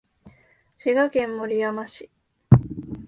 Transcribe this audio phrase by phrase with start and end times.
[0.77, 2.09] 滋賀県守山市